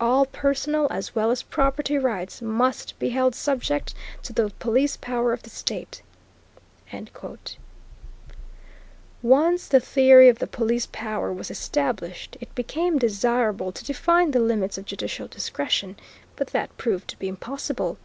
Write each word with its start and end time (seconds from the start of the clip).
All 0.00 0.24
personal, 0.24 0.88
as 0.90 1.14
well 1.14 1.30
as 1.30 1.42
property 1.42 1.98
rights 1.98 2.40
must 2.40 2.98
be 2.98 3.10
held 3.10 3.34
subject 3.34 3.94
to 4.22 4.32
the 4.32 4.48
Police 4.58 4.96
Power 4.96 5.34
of 5.34 5.42
the 5.42 5.50
state." 5.50 6.00
Once 9.22 9.68
the 9.68 9.78
theory 9.80 10.30
of 10.30 10.38
the 10.38 10.46
Police 10.46 10.88
Power 10.92 11.30
was 11.30 11.50
established 11.50 12.38
it 12.40 12.54
became 12.54 12.96
desirable 12.96 13.70
to 13.70 13.84
define 13.84 14.30
the 14.30 14.40
limits 14.40 14.78
of 14.78 14.86
judicial 14.86 15.28
discretion, 15.28 15.96
but 16.36 16.46
that 16.46 16.78
proved 16.78 17.08
to 17.08 17.18
be 17.18 17.28
impossible. 17.28 17.98